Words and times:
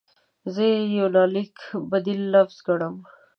زه 0.53 0.63
یې 0.71 0.77
د 0.87 0.91
یونلیک 0.97 1.55
بدیل 1.91 2.21
لفظ 2.33 2.57
ګڼم. 2.67 2.95